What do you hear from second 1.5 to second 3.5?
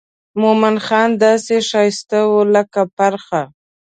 ښایسته و لکه پرخه.